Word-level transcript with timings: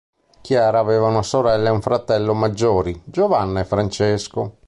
Chiara 0.41 0.79
aveva 0.79 1.05
una 1.09 1.21
sorella 1.21 1.67
e 1.69 1.71
un 1.71 1.79
fratello 1.79 2.33
maggiori, 2.33 2.99
Giovanna 3.05 3.59
e 3.59 3.65
Francesco. 3.65 4.57